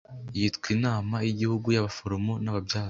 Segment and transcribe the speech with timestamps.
[0.37, 2.79] Yitwa Inama y’Igihugu y’abaforomo n ababyaza